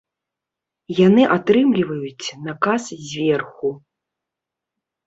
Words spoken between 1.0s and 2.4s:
Яны атрымліваюць